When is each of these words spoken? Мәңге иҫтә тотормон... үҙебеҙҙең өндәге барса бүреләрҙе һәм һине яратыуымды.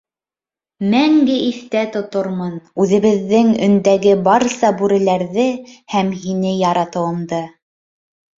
Мәңге 0.93 1.33
иҫтә 1.49 1.83
тотормон... 1.95 2.55
үҙебеҙҙең 2.85 3.51
өндәге 3.67 4.15
барса 4.29 4.73
бүреләрҙе 4.81 5.47
һәм 5.95 6.11
һине 6.25 6.57
яратыуымды. 6.63 7.45